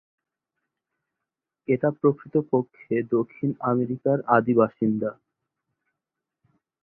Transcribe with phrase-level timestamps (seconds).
[1.67, 5.11] এটা প্রকৃতপক্ষে দক্ষিণ আমেরিকার আদি বাসিন্দা।